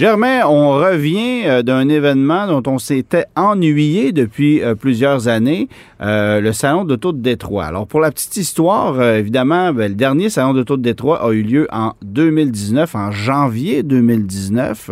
[0.00, 5.68] Germain, on revient euh, d'un événement dont on s'était ennuyé depuis euh, plusieurs années,
[6.00, 7.66] euh, le Salon d'auto de Détroit.
[7.66, 11.42] Alors, pour la petite histoire, évidemment, ben, le dernier Salon d'auto de Détroit a eu
[11.42, 14.90] lieu en 2019, en janvier 2019.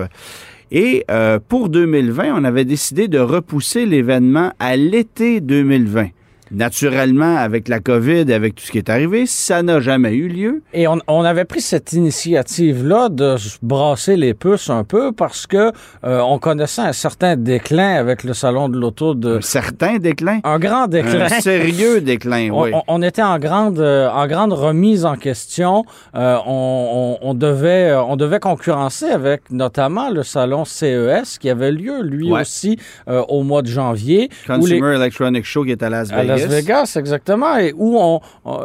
[0.72, 1.06] Et
[1.48, 6.08] pour 2020, on avait décidé de repousser l'événement à l'été 2020.
[6.50, 10.62] Naturellement, avec la COVID, avec tout ce qui est arrivé, ça n'a jamais eu lieu.
[10.72, 15.72] Et on, avait pris cette initiative-là de brasser les puces un peu parce que
[16.04, 19.38] euh, on connaissait un certain déclin avec le salon de l'auto de.
[19.38, 20.40] Un certain déclin?
[20.44, 21.26] Un grand déclin.
[21.26, 22.70] Un sérieux déclin, oui.
[22.86, 25.84] On, était en grande, euh, en grande remise en question.
[26.14, 32.32] Euh, on, devait, on devait concurrencer avec notamment le salon CES qui avait lieu lui
[32.32, 34.30] aussi au mois de janvier.
[34.46, 36.24] Consumer Electronic Show qui est à Las Vegas.
[36.24, 38.20] Las Vegas, exactement, et où on,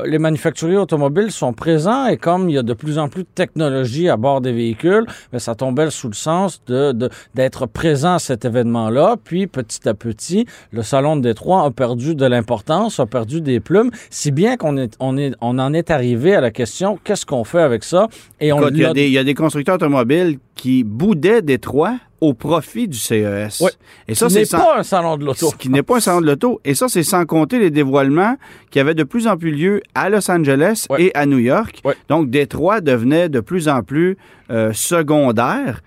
[0.05, 3.29] les manufacturiers automobiles sont présents et comme il y a de plus en plus de
[3.33, 6.93] technologie à bord des véhicules, mais ça tombait sous le sens de,
[7.35, 9.17] d'être présent à cet événement-là.
[9.23, 13.59] Puis petit à petit, le salon de Détroit a perdu de l'importance, a perdu des
[13.59, 17.25] plumes, si bien qu'on est, on est, on en est arrivé à la question qu'est-ce
[17.25, 18.07] qu'on fait avec ça?
[18.39, 21.97] Et on il, y a des, il y a des constructeurs automobiles qui boudaient Détroit
[22.23, 23.59] au profit du CES.
[23.59, 23.71] Oui.
[24.07, 25.51] Et ça, c'est pas un salon de l'auto.
[25.59, 26.61] Qui n'est pas un salon de l'auto.
[26.63, 28.37] Et ça, c'est sans compter les dévoilements
[28.71, 31.83] qui avaient de plus en plus lieu à Los Angeles et à New York.
[32.07, 34.17] Donc, Détroit devenait de plus en plus
[34.49, 35.81] euh, secondaire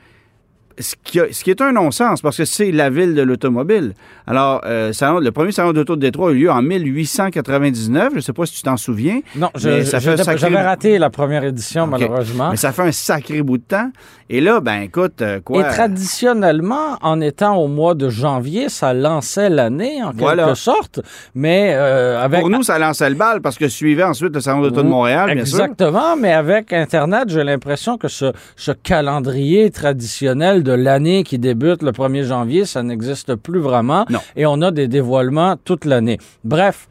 [0.78, 3.94] ce qui, est un non-sens parce que c'est la ville de l'automobile.
[4.26, 8.08] Alors, euh, le premier salon d'auto de Détroit a eu lieu en 1899.
[8.10, 9.20] Je ne sais pas si tu t'en souviens.
[9.36, 12.50] Non, j'avais raté la première édition, malheureusement.
[12.50, 13.90] Mais ça fait un sacré bout de temps.
[14.28, 15.60] Et là, ben écoute, euh, quoi?
[15.60, 21.00] Et traditionnellement, en étant au mois de janvier, ça lançait l'année, en quelque sorte.
[21.34, 22.40] Mais euh, avec.
[22.40, 25.32] Pour nous, ça lançait le bal parce que suivait ensuite le salon d'auto de Montréal,
[25.32, 25.60] bien sûr.
[25.60, 31.82] Exactement, mais avec Internet, j'ai l'impression que ce, ce calendrier traditionnel de l'année qui débute
[31.82, 34.04] le 1er janvier, ça n'existe plus vraiment.
[34.34, 36.18] Et on a des dévoilements toute l'année.
[36.44, 36.88] Bref,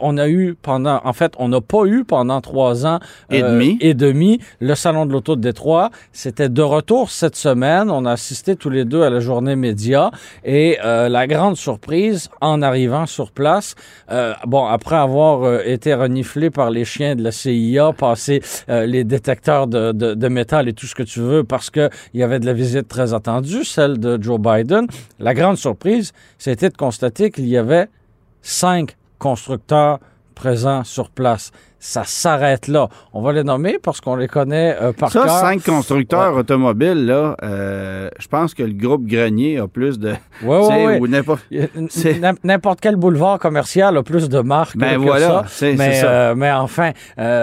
[0.00, 3.50] on a eu pendant, en fait, on n'a pas eu pendant trois ans et, euh,
[3.50, 3.78] demi.
[3.80, 5.90] et demi le Salon de l'Auto de Détroit.
[6.12, 7.90] C'était de retour cette semaine.
[7.90, 10.10] On a assisté tous les deux à la journée média
[10.44, 13.74] et euh, la grande surprise en arrivant sur place,
[14.10, 19.66] euh, bon, après avoir été reniflé par les chiens de la CIA, passé les détecteurs
[19.66, 22.38] de, de, de, métal et tout ce que tu veux parce que il y avait
[22.38, 24.86] de la visite très attendue, celle de Joe Biden.
[25.18, 27.88] La grande surprise, c'était de constater qu'il y avait
[28.42, 30.00] cinq constructeurs
[30.34, 32.88] présents sur place ça s'arrête là.
[33.12, 37.36] On va les nommer parce qu'on les connaît euh, par ça, cinq constructeurs automobiles, là,
[37.42, 40.14] euh, je pense que le groupe Grenier a plus de...
[40.44, 41.10] Oui, oui,
[42.44, 45.66] N'importe quel boulevard commercial a plus de marques ben que voilà, ça.
[45.76, 46.06] Mais, ça.
[46.06, 46.92] Euh, mais enfin,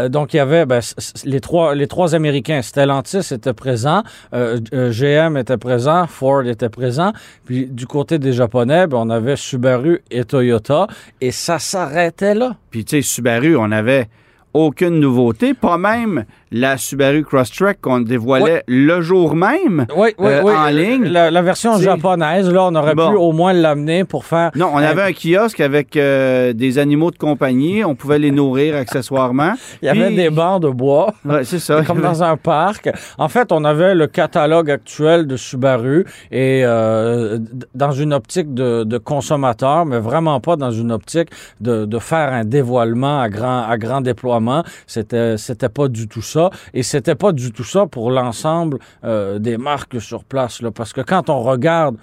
[0.08, 0.80] donc il y avait ben,
[1.26, 2.62] les, trois, les trois Américains.
[2.62, 7.12] Stellantis était présent, GM était présent, Ford était présent.
[7.44, 10.88] Puis du côté des Japonais, ben, on avait Subaru et Toyota.
[11.20, 12.56] Et ça s'arrêtait là.
[12.72, 14.08] Puis tu sais, Subaru, on avait
[14.54, 21.04] aucune nouveauté, pas même la Subaru Crosstrek qu'on dévoilait le jour même euh, en ligne.
[21.04, 24.52] La, version japonaise, là, on aurait pu au moins l'amener pour faire...
[24.56, 27.84] Non, on avait un kiosque avec euh, des animaux de compagnie.
[27.84, 29.54] On pouvait les nourrir accessoirement.
[29.82, 31.14] Il y avait des bancs de bois.
[31.44, 31.84] c'est ça.
[31.88, 32.90] Comme dans un parc.
[33.18, 37.38] En fait, on avait le catalogue actuel de Subaru et euh,
[37.76, 41.30] dans une optique de, consommateur, mais vraiment pas dans une optique
[41.62, 44.39] de, de faire un dévoilement à grand, à grand déploiement.
[44.88, 46.50] C'était, c'était pas du tout ça.
[46.74, 50.62] Et c'était pas du tout ça pour l'ensemble euh, des marques sur place.
[50.62, 51.98] Là, parce que quand on regarde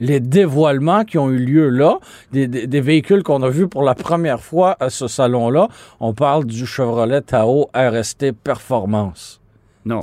[0.00, 1.98] les dévoilements qui ont eu lieu là,
[2.32, 5.68] des, des véhicules qu'on a vus pour la première fois à ce salon-là,
[6.00, 9.39] on parle du Chevrolet Tahoe RST Performance.
[9.86, 10.00] Non,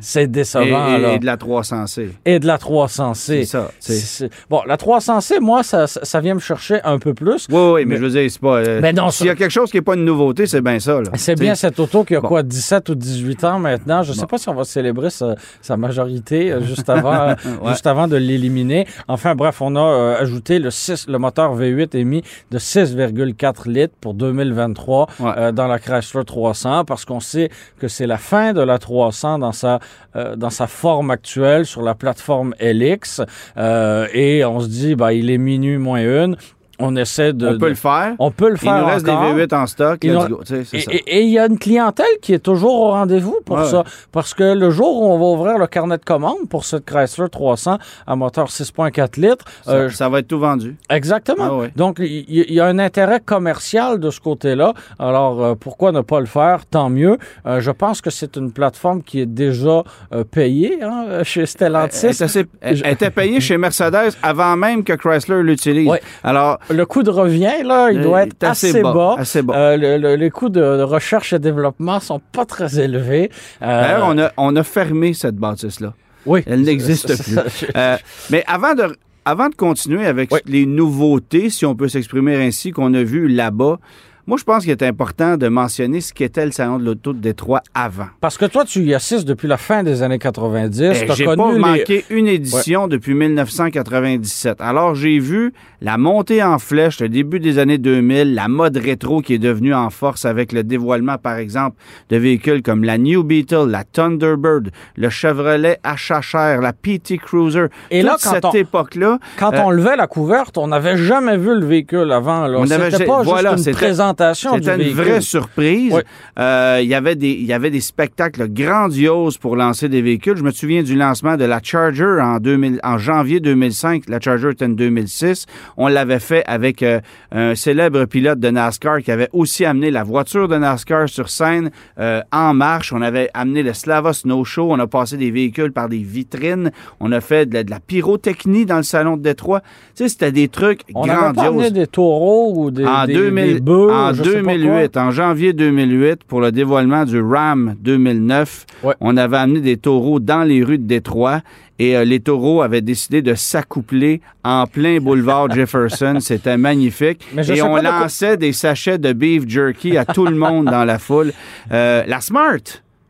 [0.00, 0.96] c'est décevant.
[0.96, 2.08] Et, et, de la 300C.
[2.24, 3.14] Et de la 300C.
[3.14, 4.26] C'est ça.
[4.48, 7.46] Bon, la 300C, moi, ça, ça, vient me chercher un peu plus.
[7.50, 8.60] Oui, oui, mais, je veux dire, c'est pas.
[8.60, 11.00] Euh, mais s'il y a quelque chose qui n'est pas une nouveauté, c'est bien ça.
[11.16, 14.02] C'est bien cette auto qui a quoi, 17 ou 18 ans maintenant.
[14.02, 17.34] Je ne sais pas si on va célébrer sa, majorité euh, juste avant,
[17.66, 18.86] juste avant de l'éliminer.
[19.06, 23.94] Enfin, bref, on a euh, ajouté le 6, le moteur V8 émis de 6,4 litres
[24.00, 25.08] pour 2023
[25.52, 29.03] dans la Chrysler 300 parce qu'on sait que c'est la fin de la 300
[29.38, 29.80] dans sa,
[30.16, 33.22] euh, dans sa forme actuelle sur la plateforme LX.
[33.56, 36.36] Euh, et on se dit, bah, il est minuit moins une
[36.78, 37.48] on essaie de...
[37.48, 38.14] On peut le faire.
[38.18, 39.34] on peut le Il faire nous reste encore.
[39.34, 39.98] des V8 en stock.
[40.02, 40.40] Il nous- go.
[40.50, 40.92] Et ça.
[40.92, 43.78] et- et il y a une clientèle qui est toujours au rendez-vous pour Ouais, ça.
[43.78, 43.84] ouais.
[44.12, 47.28] Parce que le jour où on va ouvrir le carnet de commande pour cette Chrysler
[47.30, 50.76] 300 à moteur 6.4 litres, Ça, euh, ça va être tout vendu.
[50.90, 51.44] Exactement.
[51.44, 51.72] Ah ouais.
[51.76, 54.74] Donc, il y, il y a un intérêt commercial de ce côté-là.
[54.98, 56.66] Alors, euh, pourquoi ne pas le faire?
[56.66, 57.18] Tant mieux.
[57.46, 59.82] Euh, je pense que c'est une plateforme qui est déjà
[60.30, 61.98] payée hein, chez Stellantis.
[62.06, 65.90] Elle, était assez- elle- elle était payée chez Mercedes avant même que Chrysler l'utilise.
[66.22, 69.14] Alors, Le coût de revient, là, il Euh, doit il être assez assez, bas, bas.
[69.18, 69.54] assez bas.
[69.56, 73.30] Euh, le- le- les coûts de, recherche et développement sont pas très élevés.
[73.62, 75.92] Euh, d'ailleurs, on a, on a fermé cette bâtisse-là.
[76.26, 76.42] oui.
[76.46, 77.36] Elle n'existe plus.
[77.76, 77.96] Euh,
[78.30, 78.96] mais avant de,
[79.26, 80.40] avant de continuer avec Oui.
[80.46, 83.78] les nouveautés, si on peut s'exprimer ainsi, qu'on a vues là-bas,
[84.26, 87.18] moi, je pense qu'il est important de mentionner ce qu'était le Salon de l'Auto de
[87.18, 88.06] Détroit avant.
[88.20, 90.80] Parce que toi, tu y assistes depuis la fin des années 90.
[91.08, 94.60] Eh, J'ai pas les- manqué une édition depuis 1997.
[94.60, 99.20] Alors, j'ai vu la montée en flèche, le début des années 2000, la mode rétro
[99.20, 101.76] qui est devenue en force avec le dévoilement, par exemple,
[102.10, 107.66] de véhicules comme la New Beetle, la Thunderbird, le Chevrolet HHR, la PT Cruiser.
[107.90, 110.96] Et Toute là, quand cette on- époque-là, Quand Euh, on levait la couverte, on n'avait
[110.96, 112.46] jamais vu le véhicule avant.
[112.46, 112.58] là.
[112.58, 115.92] On avait C'était ja- pas voilà, juste une c'était- présentation du C'était une vraie surprise.
[115.94, 116.00] Oui.
[116.38, 120.36] Euh, Il y avait des- il y avait des spectacles grandioses pour lancer des véhicules.
[120.36, 124.04] Je me souviens du lancement de la Charger en, 2000 en janvier 2005.
[124.08, 125.46] La Charger était en 2006.
[125.76, 127.00] On l'avait fait avec euh,
[127.32, 131.70] un célèbre pilote de NASCAR qui avait aussi amené la voiture de NASCAR sur scène
[131.98, 132.92] euh, en marche.
[132.92, 134.68] On avait amené le Slava Snow Show.
[134.72, 136.70] On a passé des véhicules par des vitrines.
[137.00, 139.60] On a fait de la, de la pyrotechnie dans le salon de Détroit.
[139.96, 143.54] Tu sais, c'était des trucs On grandioses amené des taureaux ou des, en, des, 2000
[143.54, 148.94] des bœufs, en pas 2008, en janvier 2008, pour le dévoilement du RAM 2009, Ouais.
[149.00, 151.40] on avait amené des taureaux dans les rues de Détroit
[151.78, 156.18] et euh, les taureaux avaient décidé de s'accoupler en plein boulevard Jefferson.
[156.20, 157.26] C'était magnifique.
[157.36, 160.98] Et on de lançait des sachets de beef jerky à tout le monde dans la
[160.98, 161.32] foule.
[161.72, 162.58] Euh, la Smart.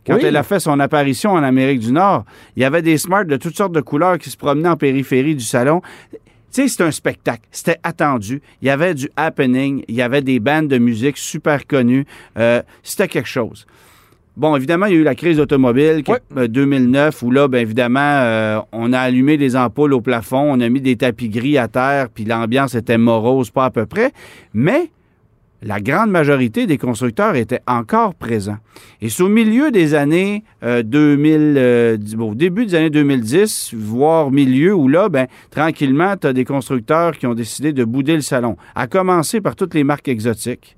[0.06, 0.20] Quand Oui.
[0.24, 2.24] elle a fait son apparition en Amérique du Nord,
[2.56, 5.34] il y avait des Smart de toutes sortes de couleurs qui se promenaient en périphérie
[5.34, 5.80] du salon.
[6.54, 7.42] Tu sais, c'était un spectacle.
[7.50, 8.40] C'était attendu.
[8.62, 9.82] Il y avait du happening.
[9.88, 12.06] Il y avait des bandes de musique super connues.
[12.38, 13.66] Euh, c'était quelque chose.
[14.36, 16.20] Bon, évidemment, il y a eu la crise automobile qui- Ouais.
[16.36, 20.60] euh, 2009 où là, bien évidemment, euh, on a allumé des ampoules au plafond, on
[20.60, 24.12] a mis des tapis gris à terre, puis l'ambiance était morose, pas à peu près.
[24.52, 24.90] Mais
[25.64, 28.58] la grande majorité des constructeurs étaient encore présents.
[29.00, 33.72] Et c'est au milieu des années euh, 2000, euh, bon, au début des années 2010,
[33.74, 38.14] voire milieu, où là, ben, tranquillement, tu as des constructeurs qui ont décidé de bouder
[38.14, 38.56] le salon.
[38.74, 40.76] À commencer par toutes les marques exotiques.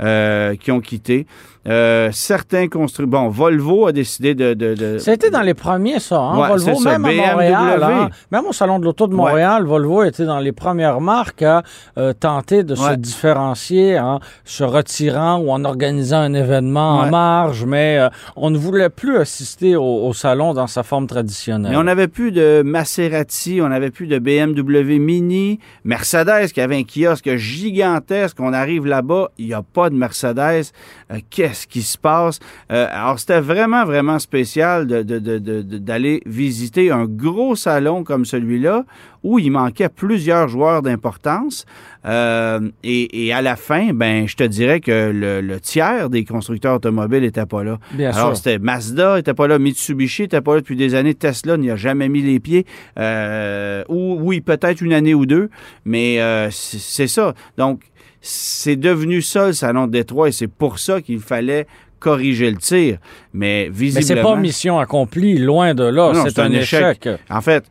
[0.00, 1.26] Euh, qui ont quitté.
[1.66, 3.22] Euh, certains constructeurs...
[3.22, 4.52] Bon, Volvo a décidé de...
[4.52, 6.18] de, de- C'était dans les premiers, ça.
[6.20, 6.38] Hein?
[6.38, 6.98] Ouais, Volvo, ça.
[6.98, 7.30] même à.
[7.32, 9.16] Montréal, hein, même au Salon de l'Auto de Ouais.
[9.16, 11.62] Montréal, Volvo était dans les premières marques à
[11.96, 12.96] euh, tenter de se Ouais.
[12.98, 17.10] différencier en se retirant ou en organisant un événement en Ouais.
[17.10, 21.70] marge, mais euh, on ne voulait plus assister au, au salon dans sa forme traditionnelle.
[21.72, 26.76] Mais on n'avait plus de Maserati, on n'avait plus de BMW Mini, Mercedes qui avait
[26.76, 28.36] un kiosque gigantesque.
[28.40, 30.72] On arrive là-bas, il n'y a pas de Mercedes.
[31.12, 32.38] Euh, Qu'est-ce qui se passe?
[32.72, 37.56] Euh, alors, c'était vraiment, vraiment spécial de- de- de- de- de- d'aller visiter un gros
[37.56, 38.84] salon comme celui-là
[39.22, 41.64] où il manquait plusieurs joueurs d'importance.
[42.04, 46.24] Euh, et, et à la fin, ben, je te dirais que le, le tiers des
[46.26, 47.78] constructeurs automobiles n'était pas là.
[47.92, 51.56] Bien Alors, c'était Mazda, n'était pas là, Mitsubishi n'était pas là depuis des années, Tesla
[51.56, 52.66] n'y a jamais mis les pieds.
[52.98, 55.48] Euh, ou oui, peut-être une année ou deux,
[55.86, 57.32] mais euh, c'est ça.
[57.56, 57.80] Donc,
[58.26, 61.66] c'est devenu ça le salon de Détroit et c'est pour ça qu'il fallait
[62.00, 62.98] corriger le tir.
[63.34, 64.06] Mais Mais visiblement...
[64.06, 66.12] c'est pas mission accomplie, loin de là.
[66.26, 67.06] C'est un, échec.
[67.28, 67.64] En fait,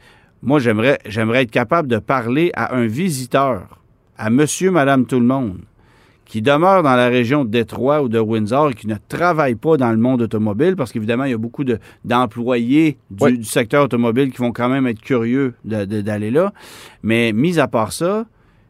[0.44, 3.80] moi, j'aimerais, j'aimerais être capable de parler à un visiteur,
[4.18, 5.58] à monsieur, madame, tout le monde,
[6.26, 9.78] qui demeure dans la région de Détroit ou de Windsor et qui ne travaille pas
[9.78, 13.38] dans le monde automobile, parce qu'évidemment, il y a beaucoup de, d'employés du, Oui.
[13.40, 16.54] du secteur automobile qui vont quand même être curieux de- de- d'aller là.
[17.04, 18.26] Mais mis à part ça,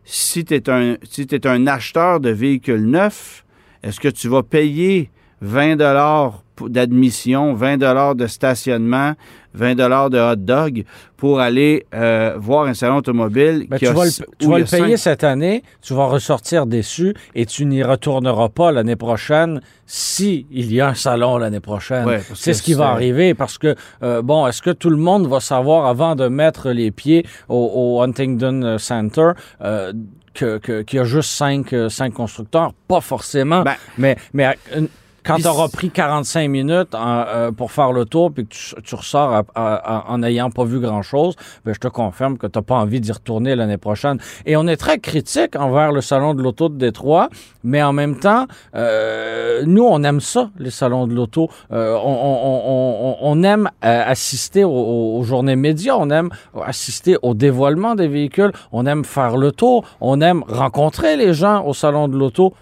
[0.06, 3.46] si tu es un, si t'es un acheteur de véhicules neufs,
[3.82, 5.10] est-ce que tu vas payer
[5.44, 6.42] 20 dollars
[6.88, 9.14] d'admission, 20 dollars de stationnement,
[9.56, 10.84] 20 dollars de hot dog
[11.18, 14.60] pour aller euh, voir un salon automobile Ben, qui tu a vas le, tu vas
[14.60, 19.62] le payer cette année, tu vas ressortir déçu et tu n'y retourneras pas l'année prochaine
[19.86, 22.06] si il y a un salon l'année prochaine.
[22.06, 25.28] Ouais, c'est ce qui va arriver parce que, euh, bon, est-ce que tout le monde
[25.28, 29.32] va savoir avant de mettre les pieds au, au Huntington Center
[29.62, 29.92] euh,
[30.34, 32.74] que- qu'il y a juste cinq, cinq constructeurs?
[32.88, 34.88] Pas forcément, Ben- mais, mais une-
[35.26, 38.76] Quand tu auras pris 45 minutes en, euh, pour faire le tour puis que tu,
[38.84, 42.48] tu ressors à- à- à- en n'ayant pas vu grand-chose, ben, je te confirme que
[42.48, 44.18] tu n'as pas envie d'y retourner l'année prochaine.
[44.46, 47.30] Et on est très critique envers le Salon de l'Auto de Détroit,
[47.64, 51.50] mais en même temps, euh, nous, on aime ça, les salons de l'auto.
[51.72, 56.30] Euh, on, on- on- on- on aime assister aux, aux- aux journées médias, on aime
[56.66, 61.66] assister au dévoilement des véhicules, on aime faire le tour, on aime rencontrer les gens
[61.66, 62.54] au salon de l'auto.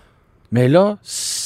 [0.54, 0.98] Mais là,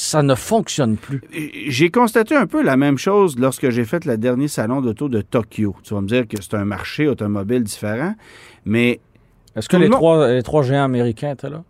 [0.06, 1.20] ça ne fonctionne plus.
[1.68, 5.20] J'ai constaté un peu la même chose lorsque j'ai fait le dernier salon d'auto de
[5.20, 5.74] Tokyo.
[5.82, 8.14] Tu vas me dire que c'est un marché automobile différent,
[8.64, 9.00] mais
[9.56, 11.62] Est-ce que les monde- trois, les trois géants américains étaient là?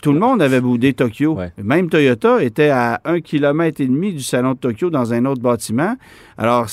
[0.00, 1.34] tout le monde avait boudé Tokyo.
[1.34, 1.52] Ouais.
[1.62, 5.42] Même Toyota était à un kilomètre et demi du salon de Tokyo dans un autre
[5.42, 5.96] bâtiment.
[6.38, 6.66] Alors,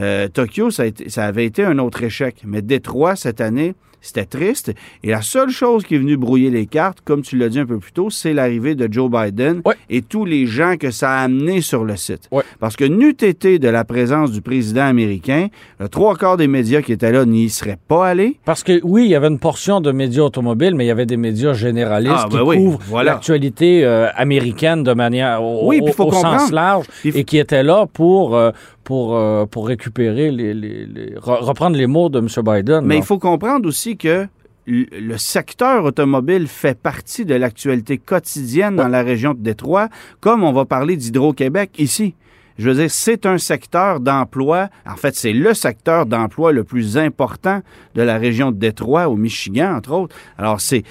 [0.00, 2.42] euh, Tokyo, ça, a été- ça avait été un autre échec.
[2.44, 4.72] Mais Détroit, cette année, c'était triste.
[5.02, 7.66] Et la seule chose qui est venue brouiller les cartes, comme tu l'as dit un
[7.66, 9.74] peu plus tôt, c'est l'arrivée de Joe Biden Ouais.
[9.90, 12.28] et tous les gens que ça a amené sur le site.
[12.30, 12.42] Ouais.
[12.60, 15.48] Parce que n'eût été de la présence du président américain,
[15.80, 18.38] le trois quarts des médias qui étaient là n'y seraient pas allés.
[18.44, 21.06] Parce que oui, il y avait une portion de médias automobiles, mais il y avait
[21.06, 23.12] des médias généralistes Ah, qui ben oui, couvrent voilà.
[23.12, 27.24] l'actualité euh, américaine de manière au, Oui, puis au- faut au sens large Puis et
[27.24, 28.50] qui étaient là pour, euh,
[28.84, 32.28] pour, euh, pour récupérer les, les- les- re- reprendre les mots de M.
[32.44, 32.84] Biden.
[32.84, 34.26] Mais il faut comprendre aussi que
[34.66, 39.88] le secteur automobile fait partie de l'actualité quotidienne dans la région de Détroit,
[40.20, 42.14] comme on va parler d'Hydro-Québec ici.
[42.58, 44.68] Je veux dire, c'est un secteur d'emploi.
[44.86, 47.62] En fait, c'est le secteur d'emploi le plus important
[47.94, 50.16] de la région de Détroit, au Michigan, entre autres.
[50.38, 50.84] Alors, c'est,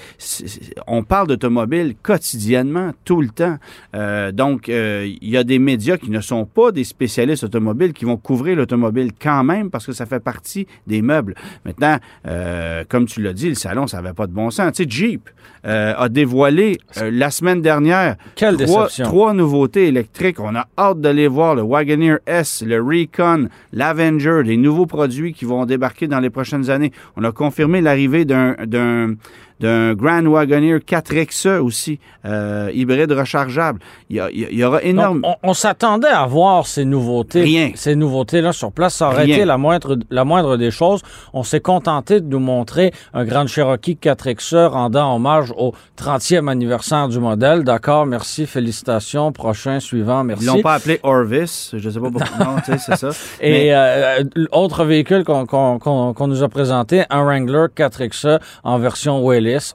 [0.86, 3.56] on parle d'automobile quotidiennement, tout le temps.
[3.94, 7.92] Euh, donc, euh, il y a des médias qui ne sont pas des spécialistes automobiles
[7.92, 11.34] qui vont couvrir l'automobile quand même parce que ça fait partie des meubles.
[11.64, 14.72] Maintenant, euh, comme tu l'as dit, le salon, ça n'avait pas de bon sens.
[14.72, 15.30] Tu sais, Jeep
[15.66, 19.04] a dévoilé la semaine dernière Quelle trois, déception.
[19.06, 20.38] trois nouveautés électriques.
[20.38, 21.53] On a hâte de les voir.
[21.54, 26.70] Le Wagoneer S, le Recon, l'Avenger, les nouveaux produits qui vont débarquer dans les prochaines
[26.70, 26.92] années.
[27.16, 29.14] On a confirmé l'arrivée d'un
[29.64, 33.78] d'un Grand Wagoneer 4XE aussi, euh, hybride rechargeable.
[34.10, 35.20] Il y, a- il aura Donc, énorme...
[35.24, 37.42] on, on s'attendait à voir ces nouveautés.
[37.42, 37.70] Rien.
[37.74, 38.94] Ces nouveautés-là sur place.
[38.96, 39.36] Ça aurait Rien.
[39.36, 41.00] été la moindre, la moindre des choses.
[41.32, 47.08] On s'est contenté de nous montrer un Grand Cherokee 4XE rendant hommage au 30e anniversaire
[47.08, 47.64] du modèle.
[47.64, 49.32] D'accord, merci, félicitations.
[49.32, 50.44] Prochain, suivant, merci.
[50.44, 52.38] Ils l'ont pas appelé Orvis, je sais pas pourquoi.
[52.44, 53.08] non, tu sais, c'est ça.
[53.40, 59.22] Et Mais- euh, l'autre véhicule qu'on nous a présenté, un Wrangler 4XE en version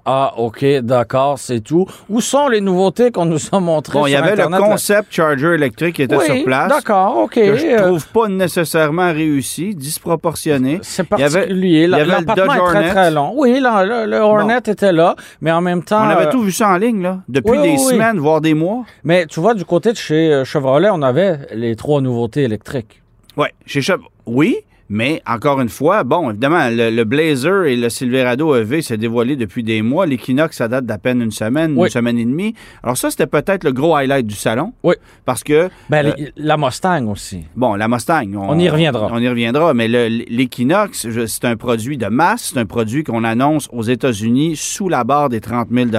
[0.05, 1.85] Ah, OK, d'accord, c'est tout.
[2.09, 4.59] Où sont les nouveautés qu'on nous a montrées Bon, il y avait Internet?
[4.59, 6.69] le concept charger électrique qui était oui, sur place.
[6.69, 7.33] d'accord, OK.
[7.35, 10.79] que je euh, trouve pas nécessairement réussi, disproportionné.
[10.81, 11.83] C'est Il y avait- particulier.
[11.83, 12.89] il y avait le Dodge très, Hornet.
[12.89, 13.33] très long.
[13.35, 16.03] Oui, là, le, le Hornet était là, mais en même temps...
[16.05, 18.41] On avait euh, tout vu ça en ligne, là, depuis oui, des oui, semaines, voire
[18.41, 18.83] des mois.
[19.03, 23.01] Mais tu vois, du côté de chez euh, Chevrolet, on avait les trois nouveautés électriques.
[23.37, 24.57] Oui, chez Chev- Oui,
[24.89, 29.35] mais encore une fois, bon, évidemment, le, le Blazer et le Silverado EV s'est dévoilé
[29.35, 30.05] depuis des mois.
[30.05, 31.87] L'Equinox, ça date d'à peine une semaine, Oui.
[31.87, 32.55] une semaine et demie.
[32.83, 34.73] Alors ça, c'était peut-être le gros highlight du salon.
[34.83, 34.95] Oui.
[35.25, 37.45] Parce que, Ben, Euh, la Mustang aussi.
[37.55, 38.25] bon, la Mustang...
[38.35, 39.09] On y reviendra.
[39.11, 42.51] On y reviendra, mais le- l'Equinox, c'est un produit de masse.
[42.53, 45.89] C'est un produit qu'on annonce aux États-Unis sous la barre des 30 000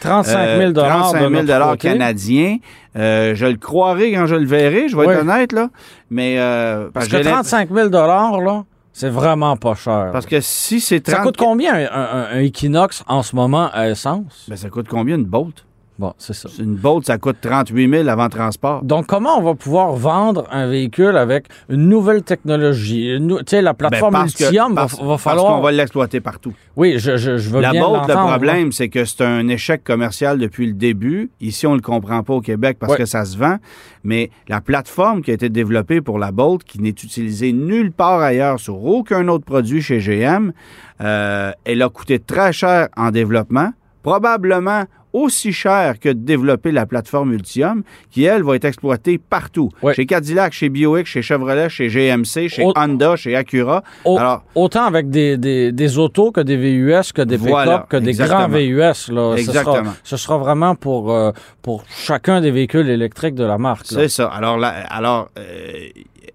[0.00, 2.56] 35 000 euh, 35 000 de canadiens.
[2.96, 5.12] Euh, je le croirai quand je le verrai, je vais Oui.
[5.14, 5.68] être honnête, là.
[6.10, 7.88] Mais, euh, Parce que l'imp- 35 000
[8.36, 10.10] là, c'est vraiment pas cher.
[10.12, 11.16] Parce que si c'est 30...
[11.16, 14.46] Ça coûte combien un, un- un Equinox en ce moment à essence?
[14.48, 15.64] Ben, ça coûte combien une Bolt?
[15.98, 16.48] Bon, c'est ça.
[16.60, 18.84] Une Bolt, ça coûte 38 000 avant transport.
[18.84, 23.18] Donc, comment on va pouvoir vendre un véhicule avec une nouvelle technologie?
[23.18, 25.56] Tu sais, la Ben, plateforme parce que- Ultium va, parce- va parce falloir...
[25.56, 26.52] qu'on va l'exploiter partout.
[26.76, 29.48] Oui, je, je, je veux La bien Bolt, le l'entendre, problème, c'est que c'est un
[29.48, 31.30] échec commercial depuis le début.
[31.40, 33.56] Ici, on ne le comprend pas au Québec parce que ça se vend.
[34.04, 38.20] Mais la plateforme qui a été développée pour la Bolt, qui n'est utilisée nulle part
[38.20, 40.52] ailleurs sur aucun autre produit chez GM,
[41.00, 43.72] euh, elle a coûté très cher en développement,
[44.04, 49.70] probablement aussi cher que de développer la plateforme Ultium, qui, elle, va être exploitée partout.
[49.94, 53.82] Chez Cadillac, chez Buick, chez Chevrolet, chez GMC, chez Au- Honda, chez Acura.
[54.04, 57.96] Au- Alors, Autant avec des, des, des autos que des VUS, que des Voilà, que
[57.96, 58.78] des grands VUS.
[58.78, 58.94] Là.
[58.94, 59.92] Ce, sera, Exactement.
[60.04, 63.86] ce sera vraiment pour, euh, pour chacun des véhicules électriques de la marque.
[63.86, 64.26] C'est ça.
[64.28, 65.42] Alors, là, alors euh,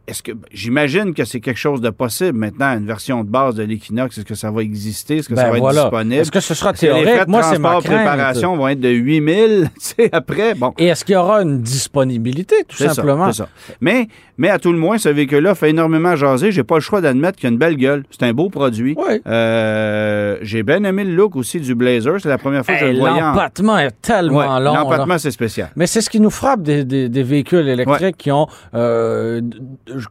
[0.07, 3.63] est-ce que j'imagine que c'est quelque chose de possible maintenant, une version de base de
[3.63, 5.79] l'Equinox, est-ce que ça va exister, est-ce que ça Ben va voilà.
[5.81, 6.21] être disponible?
[6.21, 7.25] Est-ce que ce sera les frais théorique?
[7.25, 7.83] de Moi, c'est ma crainte.
[7.85, 10.73] préparation vont être de 8000, tu sais, après, bon.
[10.77, 13.31] Et est-ce qu'il y aura une disponibilité, tout ça, simplement?
[13.31, 13.49] c'est ça.
[13.81, 14.07] Mais,
[14.37, 16.51] mais à tout le moins, ce véhicule-là fait énormément jaser.
[16.51, 18.03] J'ai pas le choix d'admettre qu'il a une belle gueule.
[18.11, 18.95] C'est un beau produit.
[18.97, 19.21] Oui.
[19.27, 22.19] Euh, J'ai bien aimé le look aussi du Blazer.
[22.19, 23.29] C'est la première fois que je le voyais en...
[23.29, 24.73] L'empattement est tellement Ouais, long.
[24.75, 25.69] L'empattement, c'est spécial.
[25.75, 29.41] Mais c'est ce qui nous frappe des, des- des véhicules électriques qui ont, euh,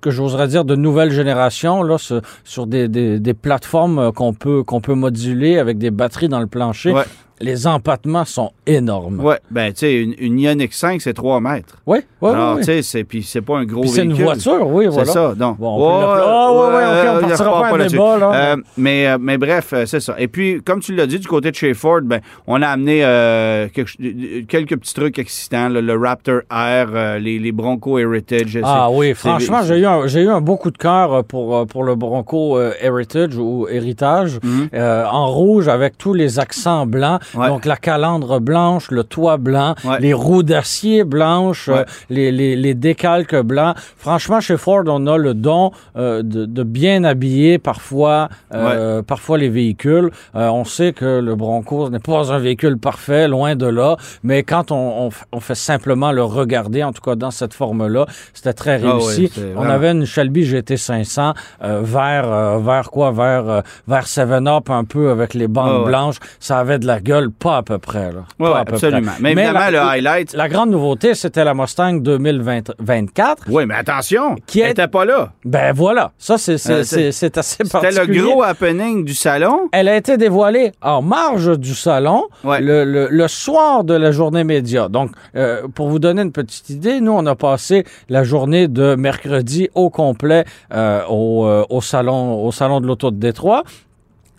[0.01, 4.33] que j'oserais dire, de nouvelle génération, là, ce- sur des, des- des plateformes euh, qu'on
[4.35, 6.93] peut, qu'on peut moduler avec des batteries dans le plancher.
[6.93, 7.05] Ouais.
[7.43, 9.21] Les empattements sont énormes.
[9.21, 11.77] Ouais, ben, tu sais, une, une Ioniq 5, c'est 3 mètres.
[11.87, 12.61] Oui, oui, Alors, oui.
[12.61, 14.25] tu sais, c'est- puis c'est pas un gros Puis c'est une véhicule.
[14.27, 15.13] voiture, oui, C'est voilà.
[15.13, 15.59] ça, donc.
[15.59, 16.85] Bon, on peut l'appeler- Ah, ouais, ouais,
[17.19, 18.53] ok, on partira repart pas un débat, là.
[18.53, 20.15] Euh, mais, euh, mais bref, euh, c'est ça.
[20.19, 23.05] Et puis, comme tu l'as dit, du côté de chez Ford, ben, on a amené
[23.05, 28.59] euh, quelque- quelques petits trucs excitants, là, le Raptor R, les, les Bronco Heritage.
[28.63, 31.25] Ah c'est- oui, c'est- franchement, j'ai eu, un, j'ai eu un beau coup de cœur
[31.25, 34.69] pour, pour le Bronco Heritage ou Héritage Mhm.
[34.73, 37.21] en rouge avec tous les accents blancs.
[37.35, 37.49] Ouais.
[37.49, 39.99] Donc la calandre blanche, le toit blanc, Ouais.
[40.01, 41.79] les roues d'acier blanches, Ouais.
[41.79, 43.75] euh, les, les, les décalques blancs.
[43.97, 49.39] Franchement, chez Ford, on a le don euh, de, de bien habiller parfois, euh, parfois
[49.39, 50.11] les véhicules.
[50.35, 54.71] On sait que le Bronco n'est pas un véhicule parfait, loin de là, mais quand
[54.71, 58.53] on, on, f- on fait simplement le regarder, en tout cas dans cette forme-là, c'était
[58.53, 59.31] très Ah réussi.
[59.57, 63.11] on avait une Shelby GT500 euh, vers, vers quoi?
[63.13, 66.17] Vers, vers 7-Up un peu avec les bandes Ah blanches.
[66.41, 68.11] Ça avait de la gueule, pas à peu près.
[68.13, 68.25] Là.
[68.39, 69.13] Ouais, absolument.
[69.13, 69.21] près.
[69.23, 70.33] Mais évidemment, la, le highlight.
[70.35, 73.45] la grande nouveauté, c'était la Mustang 2024.
[73.49, 75.33] Oui, mais attention, Qui est- n'était pas là.
[75.45, 78.19] Ben voilà, ça c'est Euh, assez C'était particulier.
[78.21, 79.69] le gros happening du salon.
[79.73, 82.61] Elle a été dévoilée en marge du salon Ouais.
[82.61, 84.89] le, le- le soir de la journée média.
[84.89, 88.95] Donc, euh, pour vous donner une petite idée, nous, on a passé la journée de
[88.95, 93.63] mercredi au complet euh, au, euh, au, salon, au salon de l'auto de Détroit.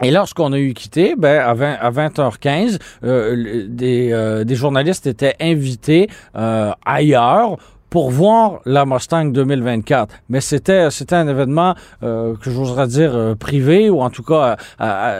[0.02, 5.36] Et lorsqu'on a eu quitté, ben, à, 20, à 20h15, euh, euh, des journalistes étaient
[5.40, 7.58] invités euh, ailleurs
[7.90, 10.14] pour voir la Mustang 2024.
[10.30, 14.58] Mais c'était c'était un événement que j'oserais dire privé ou en tout cas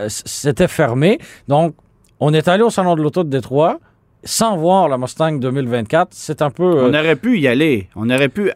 [0.08, 1.20] c'était fermé.
[1.46, 1.76] Donc
[2.18, 3.78] on est allé au salon de l'auto de Détroit
[4.24, 6.08] sans voir la Mustang 2024.
[6.12, 7.88] C'est un peu On aurait pu y aller.
[7.94, 8.50] On aurait pu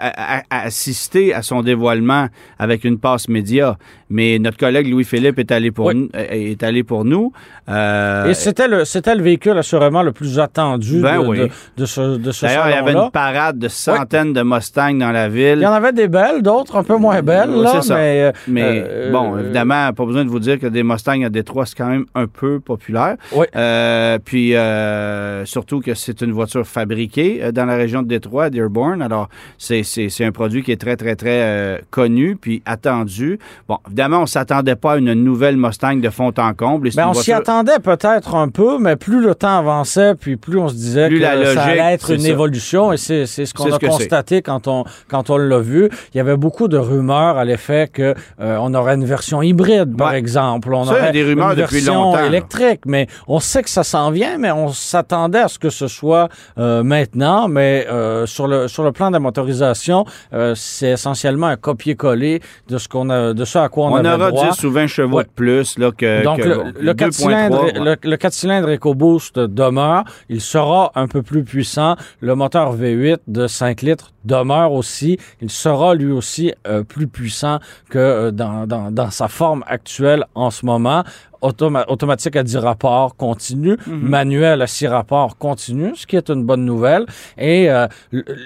[0.50, 3.78] assister à son dévoilement avec une passe média.
[4.10, 5.94] Mais notre collègue Louis-Philippe est allé pour Oui.
[5.94, 6.08] nous.
[6.14, 7.32] Est allé pour nous.
[7.68, 11.38] Euh, et c'était le c'était le véhicule assurément le plus attendu Ben de, oui.
[11.38, 14.94] de, de ce de ce D'ailleurs, il y avait une parade de centaines de Mustangs
[14.98, 15.58] dans la ville.
[15.58, 17.96] Il y en avait des belles, d'autres un peu moins belles, Ouais, là, c'est ça.
[17.96, 18.22] mais...
[18.22, 21.28] euh, Mais euh, bon, euh, évidemment, pas besoin de vous dire que des Mustangs à
[21.28, 23.16] Détroit, c'est quand même un peu populaire.
[23.32, 23.46] Oui.
[23.54, 28.44] Euh, puis euh, surtout que c'est une voiture fabriquée euh, dans la région de Détroit,
[28.44, 29.02] à Dearborn.
[29.02, 33.38] Alors, c'est, c'est, c'est un produit qui est très, très, très euh, connu puis attendu.
[33.68, 36.90] Bon, évidemment, on s'attendait pas à une nouvelle Mustang de fond en comble.
[36.94, 40.68] Ben, on s'y attendait peut-être un peu, mais plus le temps avançait, puis plus on
[40.68, 42.28] se disait Plus que la ça allait être une ça.
[42.28, 45.88] évolution, et c'est ce qu'on a ce constaté quand on, quand on l'a vu.
[46.14, 49.96] Il y avait beaucoup de rumeurs à l'effet que euh, on aurait une version hybride,
[49.96, 50.18] par Ouais.
[50.18, 50.72] exemple.
[50.72, 53.82] On Ça, aurait des rumeurs une depuis version longtemps, électrique, mais on sait que ça
[53.82, 57.48] s'en vient, mais on s'attendait à ce que ce soit euh, maintenant.
[57.48, 62.40] Mais euh, sur le sur le plan de la motorisation, euh, c'est essentiellement un copier-coller
[62.68, 64.50] de ce qu'on a, de ce à quoi on, On aura droit.
[64.50, 65.24] 10 ou 20 chevaux Ouais.
[65.24, 67.72] de plus là, que, Donc, que le, le 4 2.3, cylindres, ouais.
[68.02, 70.04] le, le 4 cylindres EcoBoost demeure.
[70.28, 71.96] Il sera un peu plus puissant.
[72.20, 75.18] Le moteur V8 de 5 litres demeure aussi.
[75.42, 77.58] Il sera lui aussi euh, plus puissant
[77.90, 81.02] que euh, dans, dans, dans sa forme actuelle en ce moment.
[81.40, 84.08] Automa- automatique à 10 rapports continue, Mhm.
[84.16, 87.06] manuel à 6 rapports continue, ce qui est une bonne nouvelle.
[87.38, 87.86] Et euh,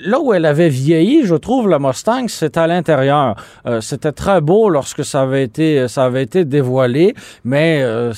[0.05, 3.37] là où elle avait vieilli, je trouve, la Mustang, c'est à l'intérieur.
[3.67, 7.15] Euh, C'était très beau lorsque ça avait été, ça avait été dévoilé,
[7.45, 8.13] mais euh,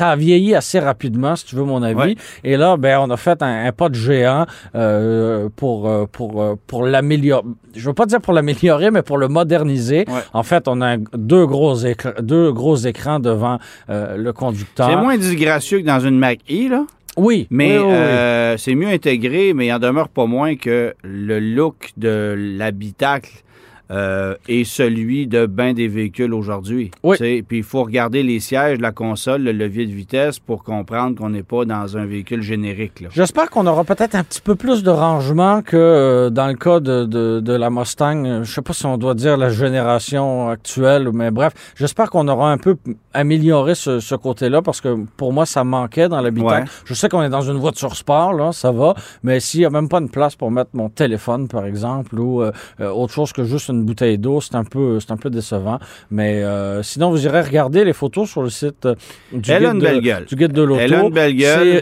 [0.00, 1.98] ça a vieilli assez rapidement, si tu veux mon avis.
[1.98, 2.16] Ouais.
[2.42, 6.40] Et là, ben, on a fait un, un pas de géant euh, pour euh, pour
[6.42, 7.44] euh, pour l'améliorer.
[7.76, 10.06] Je veux pas dire pour l'améliorer, mais pour le moderniser.
[10.08, 10.22] Ouais.
[10.32, 13.58] En fait, on a deux gros écrans, deux gros écrans devant
[13.90, 14.88] euh, le conducteur.
[14.88, 16.86] C'est moins disgracieux que dans une Mac-E, là?
[17.18, 18.58] Oui, Mais oui, oui, oui.
[18.58, 23.42] c'est mieux intégré, mais il en demeure pas moins que le look de l'habitacle
[23.90, 26.90] euh, est celui de bien des véhicules aujourd'hui.
[27.02, 27.16] Oui.
[27.18, 31.30] Puis il faut regarder les sièges, la console, le levier de vitesse pour comprendre qu'on
[31.30, 33.04] n'est pas dans un véhicule générique.
[33.10, 36.80] J'espère qu'on aura peut-être un petit peu plus de rangement que euh, dans le cas
[36.80, 38.24] de, de, de la Mustang.
[38.26, 42.28] Euh, Je sais pas si on doit dire la génération actuelle, mais bref, j'espère qu'on
[42.28, 42.76] aura un peu
[43.12, 46.62] amélioré ce, ce côté-là parce que pour moi, ça manquait dans l'habitacle.
[46.62, 46.68] Ouais.
[46.84, 49.70] Je sais qu'on est dans une voiture sport, là, ça va, mais s'il y a
[49.70, 53.44] même pas une place pour mettre mon téléphone, par exemple, ou euh, autre chose que
[53.44, 54.40] juste une une bouteille d'eau.
[54.40, 55.78] C'est un peu, c'est un peu décevant.
[56.10, 58.94] Mais euh, sinon, vous irez regarder les photos sur le site euh,
[59.32, 60.24] du, Elle guide, une de, belle gueule.
[60.26, 61.10] du guide de l'auto.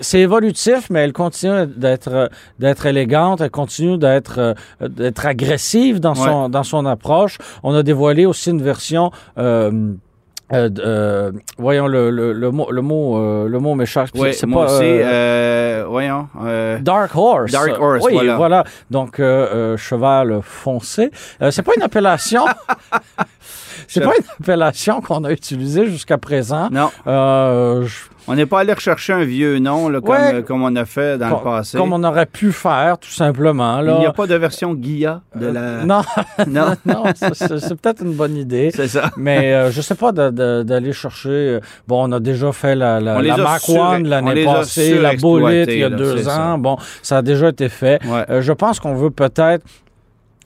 [0.03, 2.27] C'est évolutif, mais elle continue d'être euh,
[2.59, 3.41] d'être élégante.
[3.41, 7.39] Elle continue d'être euh, d'être agressive dans son dans son approche.
[7.63, 9.11] On a dévoilé aussi une version.
[9.39, 9.93] euh,
[10.53, 14.09] euh, euh, voyons le, le, le mot le mot euh, le mot m'échappe.
[14.15, 14.83] Oui, C'est pas, aussi.
[14.85, 16.29] euh, euh, voyons.
[16.45, 17.53] euh, Dark Horse.
[17.53, 18.65] Dark Horse, oui, voilà.
[18.91, 19.25] Donc, euh,
[19.75, 21.11] euh, cheval foncé.
[21.43, 22.45] Euh, c'est pas une appellation.
[23.89, 26.69] c'est pas une appellation qu'on a utilisée jusqu'à présent.
[26.71, 30.35] non, Euh, je- on n'est pas allé rechercher un vieux nom là, comme, Ouais.
[30.35, 31.79] euh, comme on a fait dans com- le passé.
[31.79, 33.81] comme on aurait pu faire, tout simplement.
[33.81, 33.95] Là.
[33.97, 35.61] Il n'y a pas de version Guilla de la.
[35.61, 36.03] Euh, Non,
[36.47, 36.67] non.
[36.87, 38.71] non, c'est- peut-être une bonne idée.
[38.75, 39.11] c'est ça.
[39.17, 41.59] Mais euh, je sais pas d'aller chercher.
[41.87, 45.69] Bon, on a déjà fait la, la, la Mac One on l'année passée, la Bolide
[45.69, 46.31] il y a deux ans.
[46.31, 46.57] ça.
[46.59, 48.01] Bon, ça a déjà été fait.
[48.07, 48.43] Ouais.
[48.43, 49.64] Je pense qu'on veut peut-être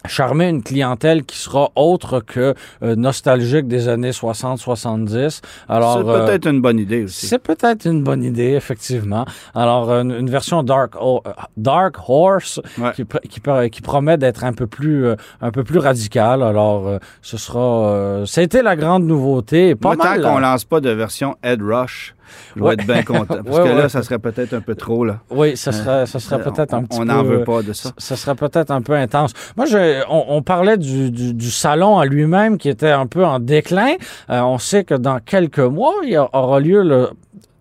[0.06, 5.40] charmer une clientèle qui sera autre que euh, nostalgique des années 60-70.
[5.68, 7.26] Alors, c'est euh, peut-être une bonne idée aussi.
[7.26, 9.24] c'est peut-être une bonne idée, effectivement.
[9.54, 11.18] Alors, une, une version Dark, euh,
[11.56, 12.92] Dark Horse Ouais.
[12.94, 16.42] qui, pr- qui, pr- qui promet d'être un peu plus euh, un peu plus radicale.
[16.42, 17.60] Alors, euh, ce sera...
[17.88, 19.74] euh, ça a été la grande nouveauté.
[19.74, 20.52] Pas Moi, mal, tant qu'on là.
[20.52, 22.14] lance pas de version Head Rush,
[22.56, 22.74] je vais Ouais.
[22.74, 23.42] être bien content.
[23.44, 25.04] Parce Ouais, que là, ça serait peut-être un peu trop.
[25.04, 25.18] Là.
[25.30, 27.06] Oui, ça serait, ça serait peut-être on, un petit on peu...
[27.08, 27.90] n'en veut euh, pas de ça.
[27.98, 29.32] Ça serait peut-être un peu intense.
[29.56, 33.24] Moi, je, on, on parlait du, du, du salon à lui-même qui était un peu
[33.24, 33.94] en déclin.
[34.30, 37.10] Euh, on sait que dans quelques mois, il y aura lieu le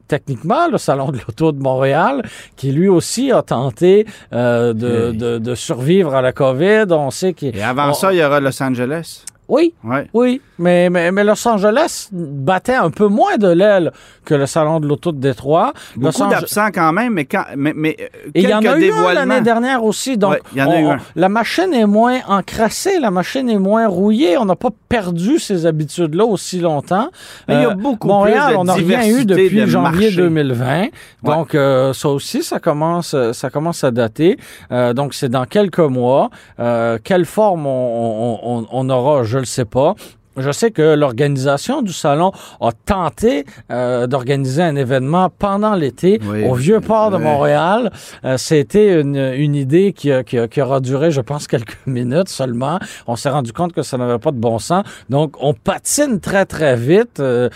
[0.08, 2.22] techniquement le salon de l'auto de Montréal
[2.58, 5.18] qui lui aussi a tenté euh, de, Hey.
[5.18, 6.86] de, de survivre à la COVID.
[6.90, 9.24] On sait qu'il Et avant on- ça, il y aura Los Angeles.
[9.52, 10.08] Oui, Ouais.
[10.14, 13.92] oui, mais, mais, mais Los Angeles battait un peu moins de l'aile
[14.26, 15.74] que le salon de l'auto de Détroit.
[15.96, 18.92] Beaucoup d'absents quand même, mais, quand, mais, mais euh, Et il y en a eu
[19.14, 20.18] l'année dernière aussi.
[20.18, 20.98] Donc, Ouais, il y en a eu un.
[21.16, 24.38] la machine est moins encrassée, la machine est moins rouillée.
[24.38, 27.10] On n'a pas perdu ces habitudes-là aussi longtemps.
[27.48, 29.66] Mais il y a Euh, beaucoup Montréal, plus de on n'a rien eu depuis de
[29.66, 30.16] janvier marché.
[30.16, 30.88] 2020.
[31.24, 34.38] Donc, euh, ça aussi, ça commence, euh, ça commence à dater.
[34.72, 36.30] Euh, donc, c'est dans quelques mois.
[36.60, 39.96] Euh, quelle forme on, on- aura, je le sais pas.
[40.38, 46.46] Je sais que l'organisation du salon a tenté euh, d'organiser un événement pendant l'été Oui.
[46.46, 47.18] au vieux port de.
[47.18, 47.92] Montréal.
[48.24, 52.30] Euh, C'était une, une idée qui, qui, a- qui aura duré, je pense, quelques minutes
[52.30, 52.80] seulement.
[53.08, 54.86] On s'est rendu compte que ça n'avait pas de bon sens.
[55.10, 57.50] Donc, on patine très, très vite euh,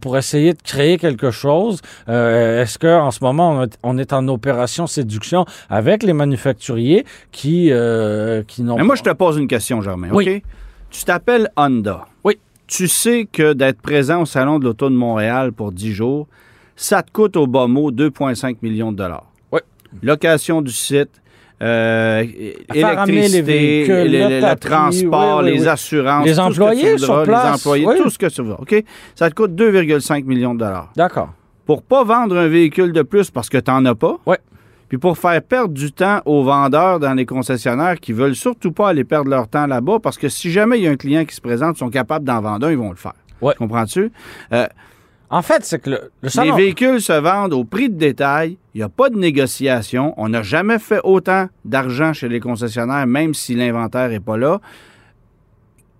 [0.00, 1.82] pour essayer de créer quelque chose.
[2.08, 7.70] Est-ce qu'en ce moment, on est, on est en opération séduction avec les manufacturiers qui,
[8.48, 10.08] qui n'ont Mais moi, je te pose une question, Germain.
[10.12, 10.36] Oui.
[10.36, 10.42] OK?
[10.92, 12.06] Tu t'appelles Honda.
[12.22, 12.38] Oui.
[12.66, 16.28] Tu sais que d'être présent au Salon de l'Auto de Montréal pour 10 jours,
[16.76, 19.26] ça te coûte au bas mot 2,5 millions de dollars.
[19.50, 19.60] Oui.
[20.02, 21.10] Location du site,
[21.62, 22.24] euh,
[22.74, 25.68] électricité, véhicules, le, le le tapis, transport, oui, oui, les oui.
[25.68, 27.94] assurances, Les employés voudras, sur place, les employés, oui.
[27.98, 28.54] tout ce que tu veux.
[28.58, 28.84] OK?
[29.14, 30.90] Ça te coûte 2,5 millions de dollars.
[30.96, 31.30] D'accord.
[31.66, 34.18] Pour pas vendre un véhicule de plus parce que tu n'en as pas.
[34.92, 38.90] Puis pour faire perdre du temps aux vendeurs dans les concessionnaires qui veulent surtout pas
[38.90, 41.34] aller perdre leur temps là-bas parce que si jamais il y a un client qui
[41.34, 43.14] se présente, ils sont capables d'en vendre un, ils vont le faire.
[43.40, 43.54] Ouais.
[43.56, 44.12] Comprends-tu?
[44.52, 44.66] Euh,
[45.30, 48.58] En fait, c'est que le, le les véhicules se vendent au prix de détail.
[48.74, 50.12] Il n'y a pas de négociation.
[50.18, 54.60] On n'a jamais fait autant d'argent chez les concessionnaires, même si l'inventaire n'est pas là.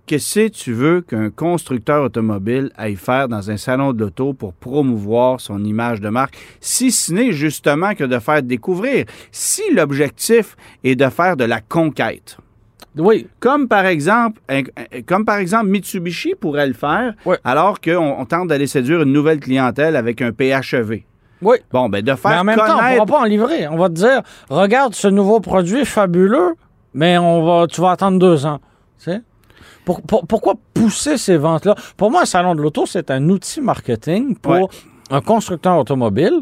[0.07, 4.53] Qu'est-ce que tu veux qu'un constructeur automobile aille faire dans un salon de l'auto pour
[4.53, 10.57] promouvoir son image de marque, si ce n'est justement que de faire découvrir, si l'objectif
[10.83, 12.37] est de faire de la conquête.
[12.99, 14.41] Oui, Comme par exemple,
[15.07, 19.41] comme par exemple Mitsubishi pourrait le faire, alors qu'on on tente d'aller séduire une nouvelle
[19.41, 21.03] clientèle avec un PHEV.
[21.41, 21.57] oui.
[21.73, 23.67] Bon, ben de faire Mais en même temps, on ne pourra pas en livrer.
[23.69, 26.55] On va te dire, regarde ce nouveau produit fabuleux,
[26.93, 28.59] mais on va, tu vas attendre deux ans.
[28.99, 29.23] Tu sais?
[29.85, 31.75] Pour- pour- pourquoi pousser ces ventes-là?
[31.97, 34.67] Pour moi, un salon de l'auto, c'est un outil marketing pour Ouais.
[35.11, 36.41] un constructeur automobile.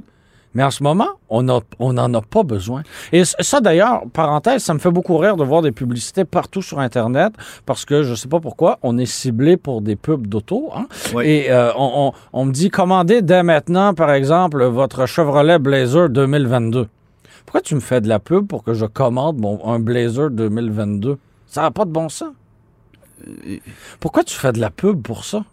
[0.52, 2.82] Mais en ce moment, on n'en on a pas besoin.
[3.12, 6.80] Et ça, d'ailleurs, parenthèse, ça me fait beaucoup rire de voir des publicités partout sur
[6.80, 7.32] Internet
[7.66, 10.70] parce que je sais pas pourquoi, on est ciblé pour des pubs d'auto.
[10.74, 10.86] Hein?
[11.14, 11.24] Oui.
[11.28, 16.08] Et euh, on, on- on me dit, commandez dès maintenant, par exemple, votre Chevrolet Blazer
[16.10, 16.88] 2022.
[17.46, 21.16] Pourquoi tu me fais de la pub pour que je commande mon, un Blazer 2022?
[21.46, 22.30] Ça n'a pas de bon sens.
[24.00, 25.44] Pourquoi tu fais de la pub pour ça?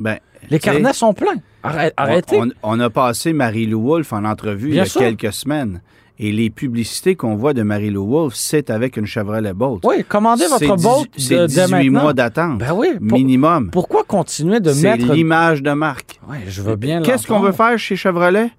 [0.00, 0.18] Ben,
[0.50, 1.36] Les carnets sont pleins.
[1.62, 2.38] Arrête- Arrêtez.
[2.40, 5.00] On, on a passé Marie-Lou Wolfe en entrevue Bien il y a sûr.
[5.00, 5.80] quelques semaines.
[6.20, 9.84] Et les publicités qu'on voit de Marie-Lou Wolfe, c'est avec une Chevrolet Bolt.
[9.84, 12.02] Oui, commandez votre boat de, C'est dès 18 maintenant.
[12.02, 12.58] mois d'attente.
[12.58, 12.88] Ben oui.
[13.08, 13.70] pour- minimum.
[13.70, 15.12] pourquoi continuer de C'est mettre...
[15.12, 16.18] l'image de marque.
[16.28, 18.50] Oui, je veux bien Qu'est-ce qu'on veut faire chez Chevrolet?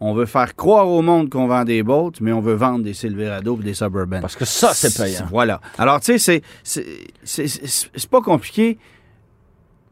[0.00, 2.94] On veut faire croire au monde qu'on vend des bottes, mais on veut vendre des
[2.94, 4.20] Silverado et des Suburban.
[4.20, 5.26] Parce que ça, c'est payant.
[5.30, 5.60] Voilà.
[5.78, 8.78] Alors, tu sais, c'est pas compliqué.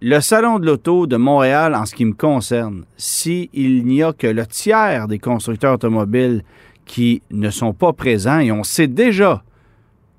[0.03, 4.27] Le Salon de l'auto de Montréal, en ce qui me concerne, s'il n'y a que
[4.27, 6.45] le tiers des constructeurs automobiles
[6.85, 9.43] qui ne sont pas présents, et on sait déjà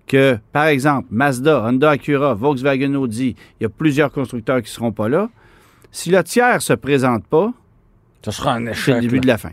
[0.07, 4.73] que, par exemple, Mazda, Honda Acura, Volkswagen Audi, il y a plusieurs constructeurs qui ne
[4.73, 5.29] seront pas là.
[5.91, 7.53] Si le tiers ne se présente pas,
[8.25, 8.95] Ce sera un c'est échec.
[8.95, 9.21] le début là.
[9.21, 9.49] de la fin.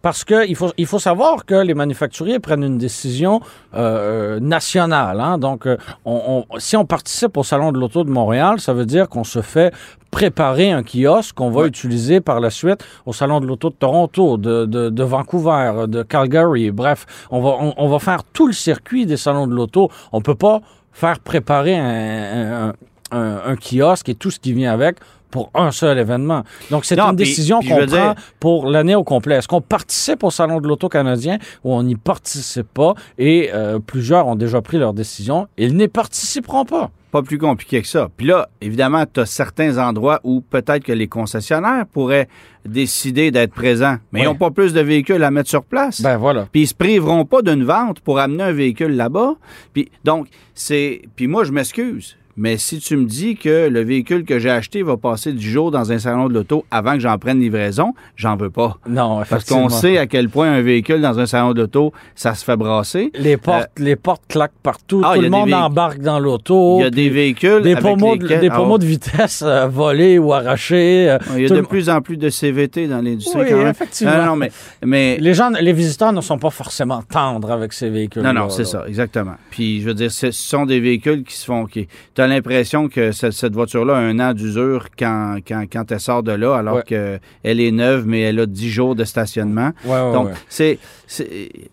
[0.00, 3.40] Parce qu'il faut, il faut savoir que les manufacturiers prennent une décision
[3.74, 5.20] euh, nationale.
[5.20, 5.38] hein.
[5.38, 8.86] Donc, euh, on- on- si on participe au Salon de l'Auto de Montréal, ça veut
[8.86, 9.72] dire qu'on se fait
[10.10, 14.36] préparer un kiosque qu'on va utiliser par la suite au Salon de l'Auto de Toronto,
[14.36, 16.70] de, de- de Vancouver, de Calgary.
[16.70, 19.90] Bref, on va, on, on va faire tout le circuit des Salons de l'Auto.
[20.12, 20.60] On peut pas
[20.92, 22.72] faire préparer un, un-
[23.12, 24.96] un- un kiosque et tout ce qui vient avec
[25.32, 26.44] pour un seul événement.
[26.70, 29.34] Donc, c'est une puis- décision qu'on prend dire- pour l'année au complet.
[29.36, 32.94] Est-ce qu'on participe au Salon de l'Auto canadien ou on n'y participe pas?
[33.18, 35.48] Et euh, plusieurs ont déjà pris leur décision.
[35.58, 36.90] Ils n'y participeront pas.
[37.10, 38.08] Pas plus compliqué que ça.
[38.16, 42.26] Puis là, évidemment, tu as certains endroits où peut-être que les concessionnaires pourraient
[42.64, 46.00] décider d'être présents, mais ils n'ont pas plus de véhicules à mettre sur place.
[46.00, 46.46] Ben voilà.
[46.50, 49.34] Puis ils se priveront pas d'une vente pour amener un véhicule là-bas.
[49.74, 54.24] Puis donc c'est puis moi je m'excuse, mais si tu me dis que le véhicule
[54.24, 57.18] que j'ai acheté va passer du jour dans un salon de l'auto avant que j'en
[57.18, 58.78] prenne livraison, j'en veux pas.
[58.88, 62.34] Non, Parce qu'on sait à quel point un véhicule dans un salon de l'auto, ça
[62.34, 63.10] se fait brasser.
[63.18, 65.00] Les portes, les portes claquent partout.
[65.00, 66.78] Euh, ah, Tout le monde embarque dans l'auto.
[66.78, 71.10] Il y a des véhicules des lesquels- des Ah, de vitesse euh, volés ou arrachés.
[71.10, 73.56] euh, Il y a de le- plus en plus de CVT dans l'industrie Oui, quand
[73.58, 73.68] même.
[73.68, 74.16] effectivement.
[74.16, 74.50] Non, non, mais,
[74.84, 78.22] mais Les gens, les visiteurs ne sont pas forcément tendres avec ces véhicules.
[78.22, 79.34] Non, non, c'est ça, exactement.
[79.50, 81.66] Puis, je veux dire, ce ce sont des véhicules qui se font.
[81.66, 81.88] Qui,
[82.22, 86.00] tu as l'impression que ce- cette voiture-là a un an d'usure quand, quand, quand elle
[86.00, 86.82] sort de là, alors Ouais.
[86.86, 89.72] qu'elle est neuve, mais elle a 10 jours de stationnement.
[89.84, 90.78] Ouais, ouais, Donc, c'est,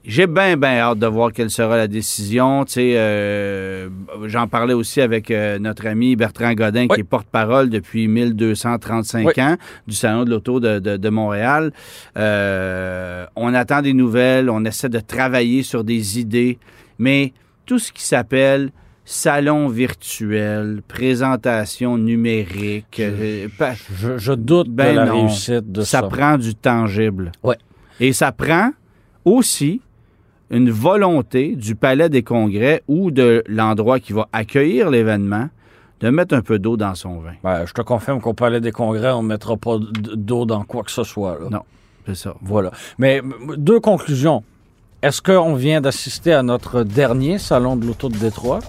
[0.06, 2.66] j'ai bien, bien hâte de voir quelle sera la décision.
[2.78, 3.90] Euh,
[4.26, 9.34] j'en parlais aussi avec euh, notre ami Bertrand Godin, qui est porte-parole depuis 1235 Oui.
[9.44, 9.56] ans
[9.88, 11.72] du Salon de l'Auto de, de- de Montréal.
[12.18, 16.58] Euh, on attend des nouvelles, on essaie de travailler sur des idées,
[16.98, 17.34] mais
[17.66, 18.72] tout ce qui s'appelle
[19.12, 23.48] salon virtuel, présentation numérique, euh,
[23.96, 25.22] Je, je doute Ben de la non.
[25.26, 26.02] réussite de ça.
[26.02, 27.32] ça prend du tangible.
[27.44, 27.58] Ouais.
[28.00, 28.70] Et ça prend
[29.26, 29.82] aussi
[30.52, 35.50] une volonté du Palais des Congrès ou de l'endroit qui va accueillir l'événement
[36.02, 37.34] de mettre un peu d'eau dans son vin.
[37.44, 40.84] Ben, je te confirme qu'au Palais des Congrès, on ne mettra pas d'eau dans quoi
[40.84, 41.38] que ce soit.
[41.42, 41.50] là.
[41.50, 41.64] Non.
[42.06, 42.36] C'est ça.
[42.42, 42.70] Voilà.
[43.00, 43.22] Mais
[43.58, 44.44] deux conclusions.
[45.02, 48.60] Est-ce qu'on vient d'assister à notre dernier salon de l'auto de Détroit?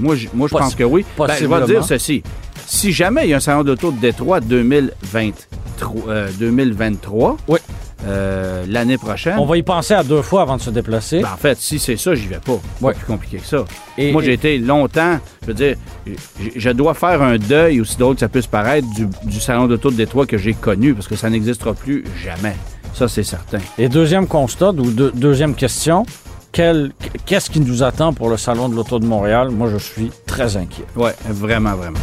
[0.00, 1.04] Moi, je, moi, je Possi- pense que oui.
[1.16, 2.22] Ben, je vais dire ceci.
[2.66, 7.58] Si jamais il y a un salon d'auto de Détroit 2023, euh, 2023 Oui.
[8.04, 11.20] euh, l'année prochaine, On va y penser à deux fois avant de se déplacer.
[11.22, 12.58] ben, en fait, si c'est ça, j'y vais pas.
[12.78, 12.94] C'est Ouais.
[12.94, 13.64] plus compliqué que ça.
[13.98, 16.14] Et- Moi, j'ai et- été longtemps, je veux dire, je,
[16.56, 19.90] je dois faire un deuil, aussi drôle que ça puisse paraître, du, du salon d'auto
[19.90, 22.56] de Détroit que j'ai connu, parce que ça n'existera plus jamais.
[22.94, 23.58] Ça, c'est certain.
[23.78, 26.04] Et deuxième constat, ou deux- deuxième question,
[26.52, 29.50] qu'est-ce qui nous attend pour le salon de l'auto de Montréal?
[29.50, 30.84] Moi, je suis très inquiet.
[30.96, 31.98] Ouais, vraiment, vraiment.